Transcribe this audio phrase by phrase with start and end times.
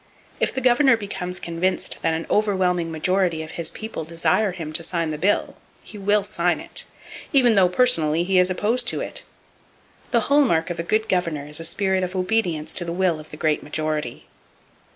[0.39, 4.83] If the governor becomes convinced that an overwhelming majority of his people desire him to
[4.83, 6.85] sign the bill, he will sign it,
[7.31, 9.21] even though personally he is opposed to it!
[10.09, 13.19] The hall mark of a good governor is a spirit of obedience to the will
[13.19, 14.25] of the great majority.